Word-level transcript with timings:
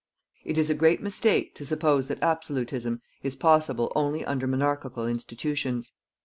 It 0.43 0.57
is 0.57 0.71
a 0.71 0.73
great 0.73 1.03
mistake 1.03 1.53
to 1.53 1.63
suppose 1.63 2.07
that 2.07 2.23
ABSOLUTISM 2.23 3.03
is 3.21 3.35
possible 3.35 3.91
only 3.95 4.25
under 4.25 4.47
monarchical 4.47 5.05
institutions. 5.05 5.91